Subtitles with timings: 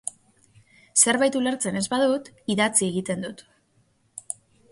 [1.05, 3.45] Zerbait ulertzen ez badut, idatzi egiten dut.